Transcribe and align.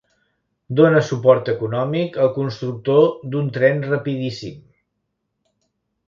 Dóna 0.77 1.01
suport 1.09 1.49
econòmic 1.51 2.17
al 2.23 2.31
constructor 2.37 3.05
d'un 3.35 3.51
tren 3.59 3.83
rapidíssim. 3.91 4.57